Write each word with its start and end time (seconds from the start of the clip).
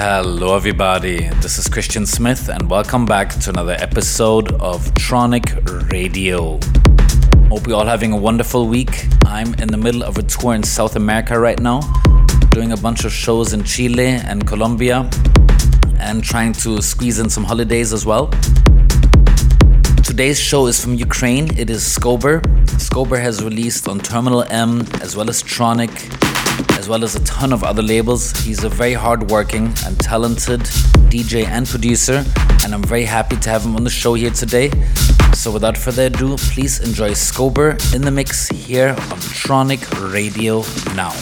Hello, 0.00 0.54
everybody. 0.54 1.28
This 1.42 1.58
is 1.58 1.66
Christian 1.66 2.06
Smith, 2.06 2.48
and 2.48 2.70
welcome 2.70 3.04
back 3.04 3.30
to 3.40 3.50
another 3.50 3.72
episode 3.80 4.52
of 4.60 4.84
Tronic 4.94 5.90
Radio. 5.90 6.60
Hope 7.48 7.66
you're 7.66 7.78
all 7.78 7.84
having 7.84 8.12
a 8.12 8.16
wonderful 8.16 8.68
week. 8.68 9.06
I'm 9.26 9.54
in 9.54 9.66
the 9.66 9.76
middle 9.76 10.04
of 10.04 10.16
a 10.16 10.22
tour 10.22 10.54
in 10.54 10.62
South 10.62 10.94
America 10.94 11.36
right 11.36 11.58
now, 11.58 11.80
doing 12.50 12.70
a 12.70 12.76
bunch 12.76 13.04
of 13.04 13.12
shows 13.12 13.52
in 13.52 13.64
Chile 13.64 14.06
and 14.06 14.46
Colombia, 14.46 15.10
and 15.98 16.22
trying 16.22 16.52
to 16.62 16.80
squeeze 16.80 17.18
in 17.18 17.28
some 17.28 17.42
holidays 17.42 17.92
as 17.92 18.06
well. 18.06 18.28
Today's 20.04 20.38
show 20.38 20.68
is 20.68 20.80
from 20.80 20.94
Ukraine. 20.94 21.58
It 21.58 21.70
is 21.70 21.82
Skober. 21.82 22.40
Skober 22.78 23.20
has 23.20 23.42
released 23.42 23.88
on 23.88 23.98
Terminal 23.98 24.44
M 24.44 24.82
as 25.02 25.16
well 25.16 25.28
as 25.28 25.42
Tronic, 25.42 25.90
as 26.88 26.90
well 26.90 27.04
as 27.04 27.14
a 27.16 27.24
ton 27.24 27.52
of 27.52 27.62
other 27.62 27.82
labels. 27.82 28.30
He's 28.40 28.64
a 28.64 28.70
very 28.70 28.94
hardworking 28.94 29.66
and 29.84 30.00
talented 30.00 30.60
DJ 31.10 31.44
and 31.44 31.66
producer, 31.66 32.24
and 32.64 32.74
I'm 32.74 32.82
very 32.82 33.04
happy 33.04 33.36
to 33.36 33.50
have 33.50 33.62
him 33.62 33.76
on 33.76 33.84
the 33.84 33.90
show 33.90 34.14
here 34.14 34.30
today. 34.30 34.70
So 35.34 35.52
without 35.52 35.76
further 35.76 36.06
ado, 36.06 36.38
please 36.38 36.80
enjoy 36.80 37.10
Skober 37.10 37.76
in 37.94 38.00
the 38.00 38.10
mix 38.10 38.48
here 38.48 38.88
on 38.88 39.18
Tronic 39.42 39.84
Radio 40.14 40.62
now. 40.94 41.12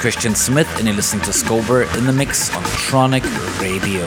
Christian 0.00 0.34
Smith, 0.34 0.66
and 0.78 0.86
you're 0.86 0.96
listening 0.96 1.22
to 1.24 1.30
Skober 1.30 1.84
in 1.98 2.06
the 2.06 2.12
Mix 2.12 2.48
on 2.56 2.62
Tronic 2.62 3.22
Radio. 3.60 4.06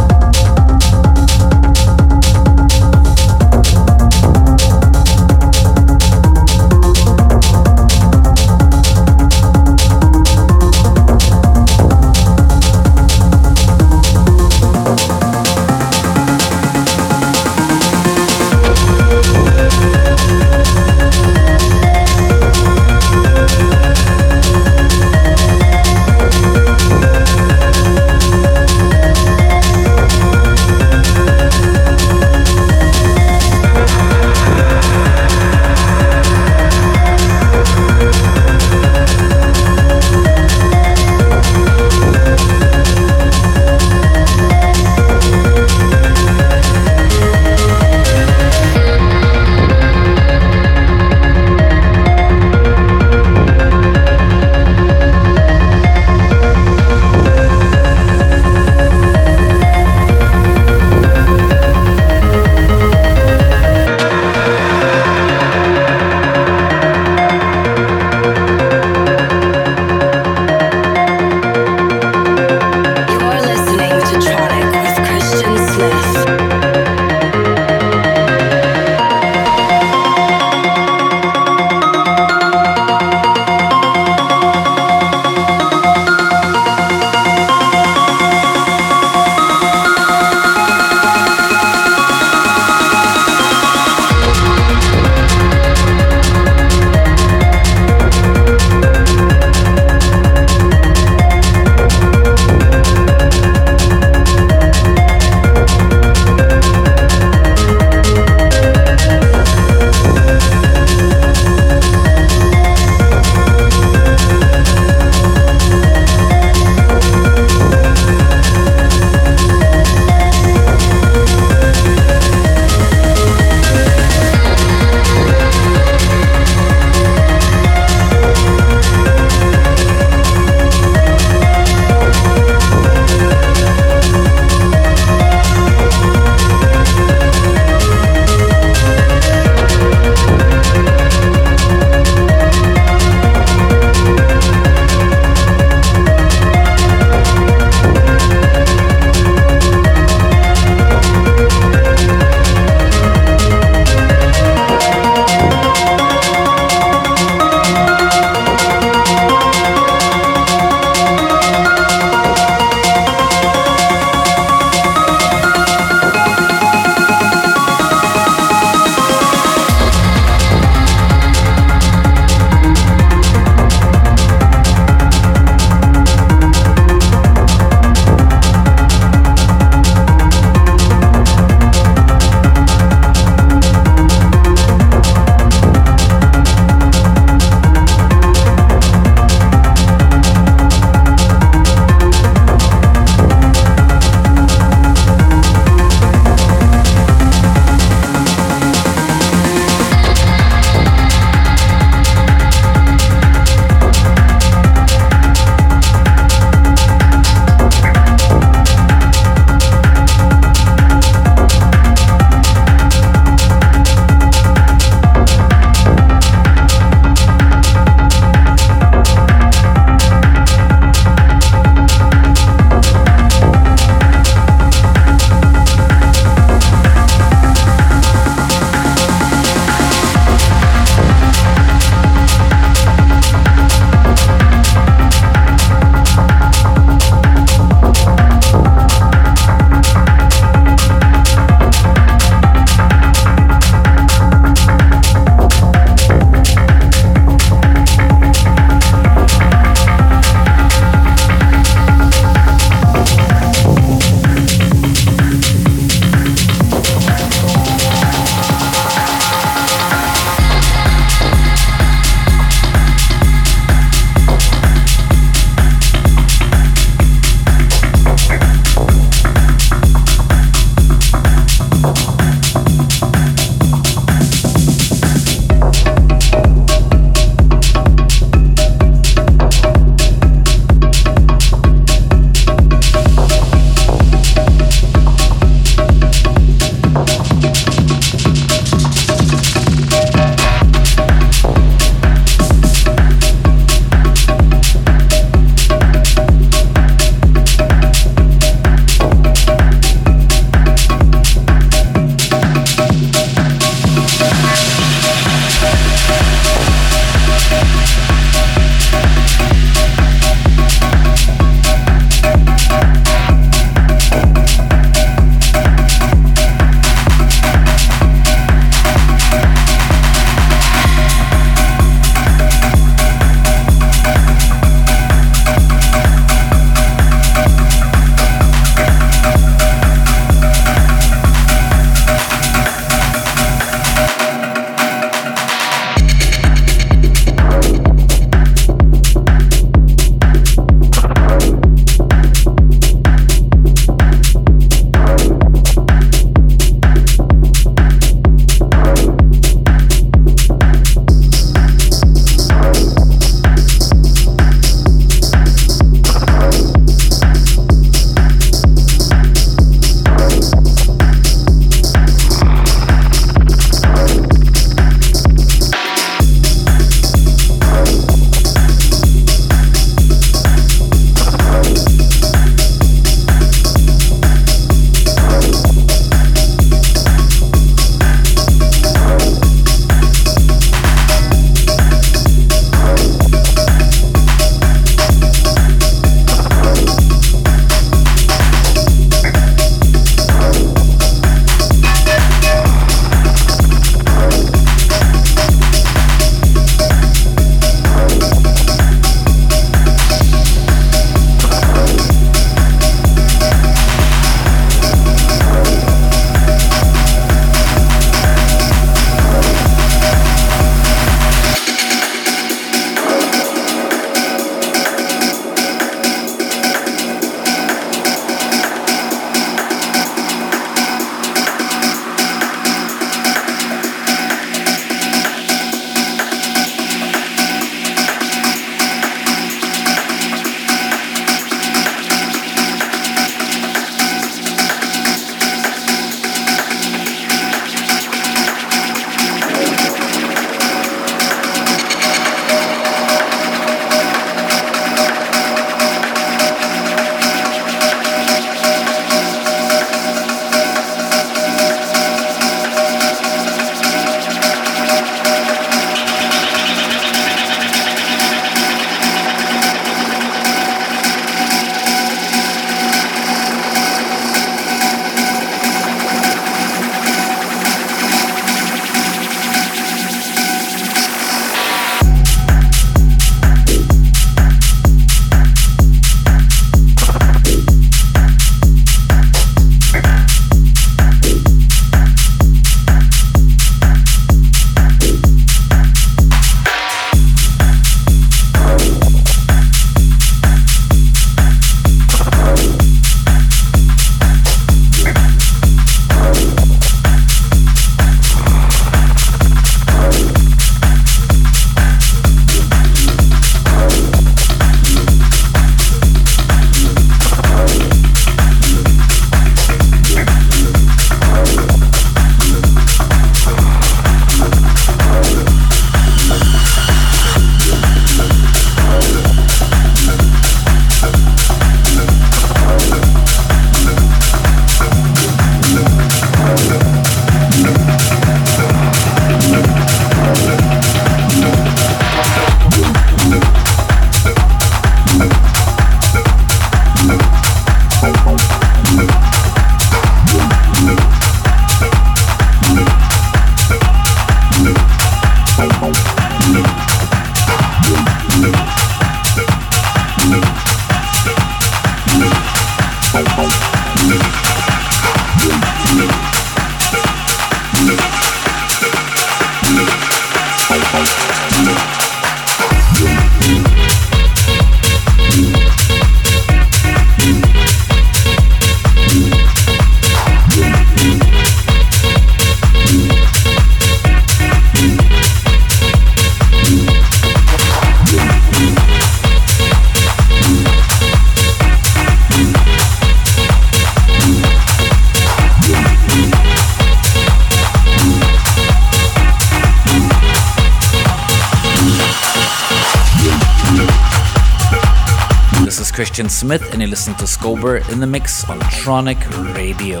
Christian 595.94 596.28
Smith, 596.28 596.72
and 596.72 596.82
you 596.82 596.88
listen 596.88 597.14
to 597.14 597.24
Skober 597.24 597.88
in 597.92 598.00
the 598.00 598.06
mix 598.06 598.42
on 598.50 598.58
Tronic 598.62 599.16
Radio. 599.54 600.00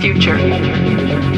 Christian 0.00 1.31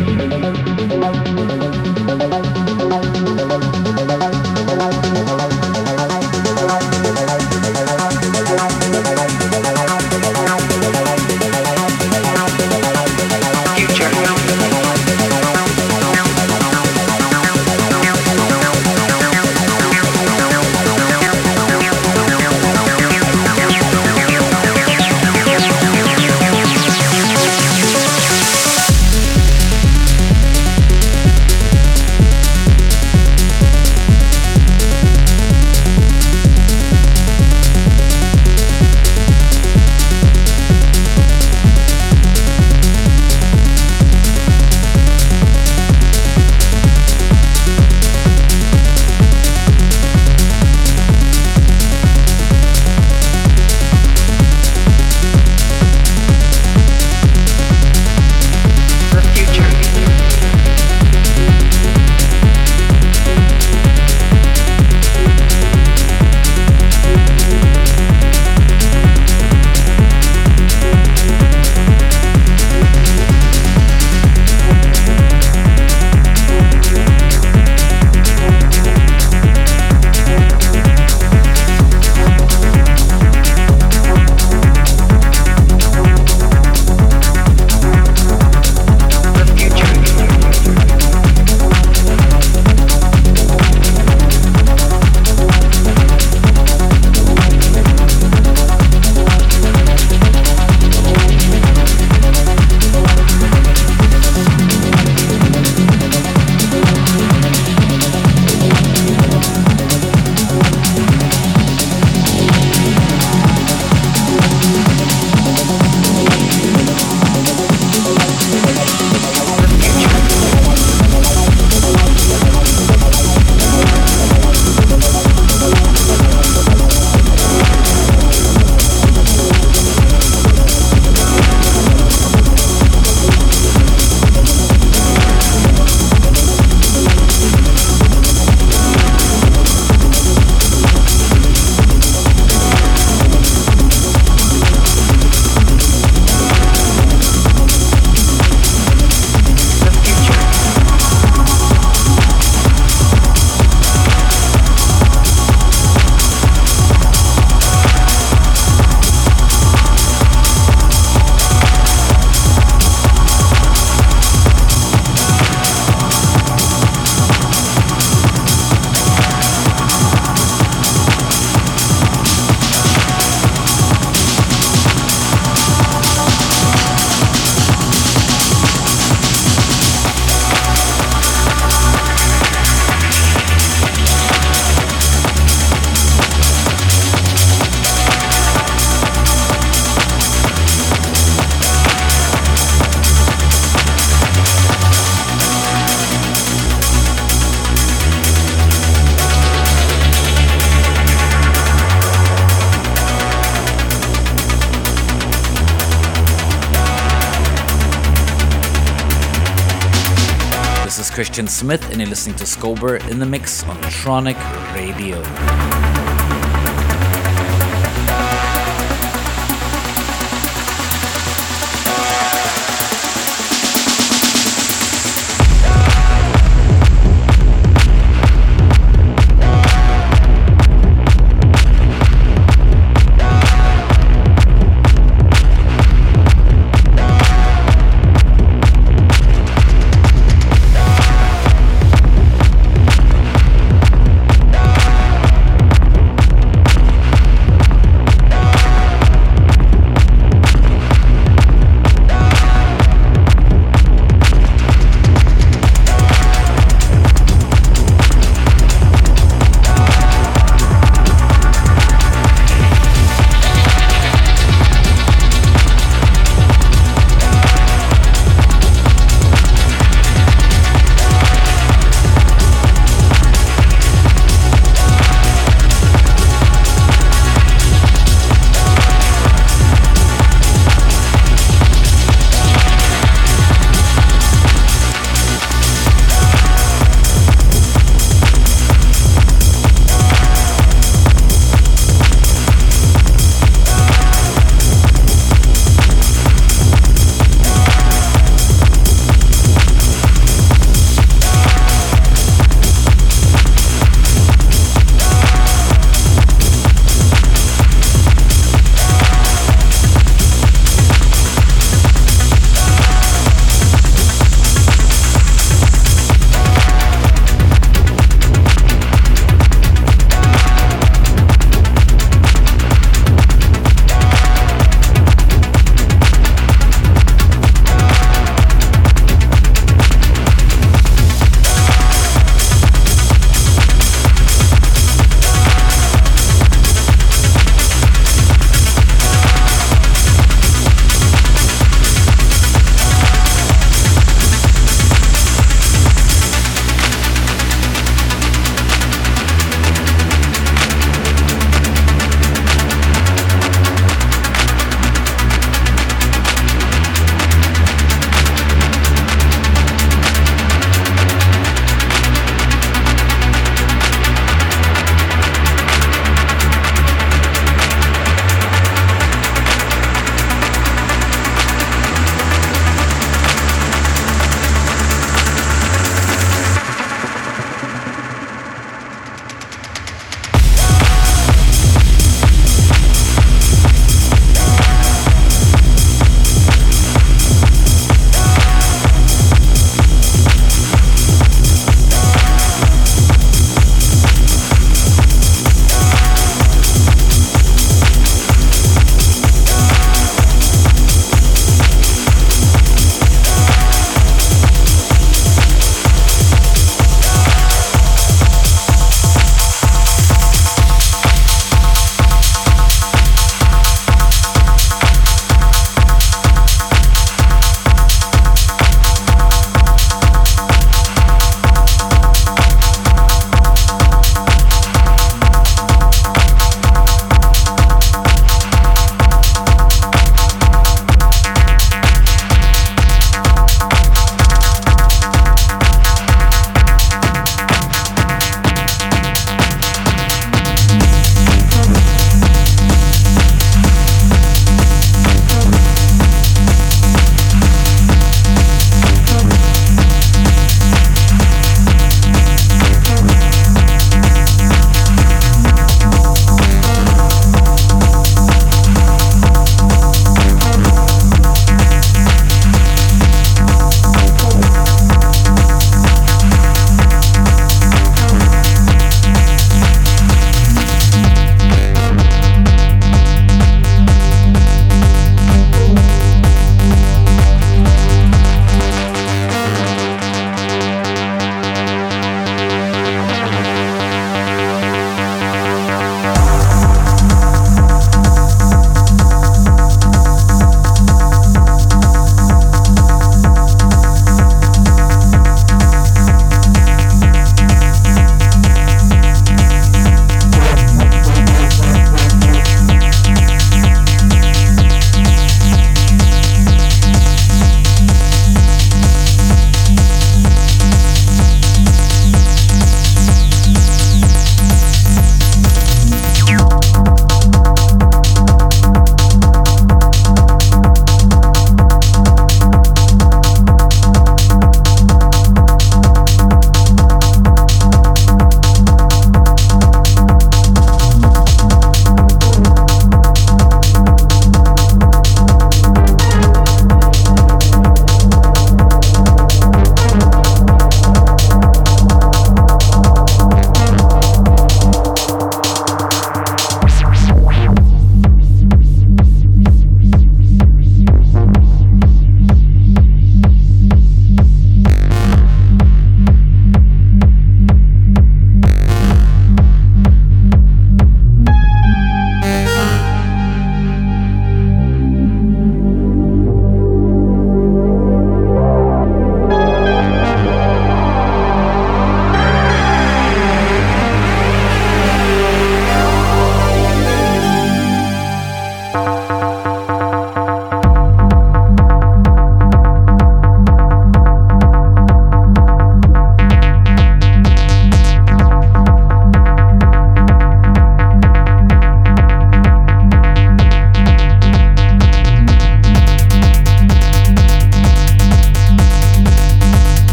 Smith, 211.55 211.89
and 211.91 212.01
you're 212.01 212.09
listening 212.09 212.35
to 212.35 212.43
Skober 212.43 212.99
in 213.09 213.21
the 213.21 213.27
Mix 213.27 213.63
on 213.63 213.77
Tronic 213.83 214.35
Radio. 214.75 215.23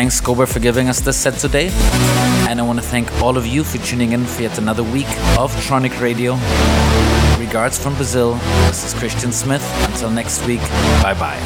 thanks 0.00 0.18
Skober 0.18 0.48
for 0.50 0.60
giving 0.60 0.88
us 0.88 0.98
this 1.00 1.14
set 1.14 1.34
today. 1.34 1.68
And 2.48 2.58
I 2.58 2.62
want 2.62 2.78
to 2.78 2.82
thank 2.82 3.12
all 3.20 3.36
of 3.36 3.46
you 3.46 3.62
for 3.62 3.76
tuning 3.84 4.12
in 4.12 4.24
for 4.24 4.40
yet 4.40 4.56
another 4.56 4.82
week 4.82 5.10
of 5.38 5.52
Tronic 5.66 6.00
Radio. 6.00 6.38
Regards 7.38 7.78
from 7.78 7.94
Brazil. 7.96 8.36
This 8.68 8.82
is 8.82 8.94
Christian 8.94 9.30
Smith. 9.30 9.62
Until 9.90 10.08
next 10.08 10.46
week, 10.46 10.62
bye 11.02 11.12
bye. 11.12 11.36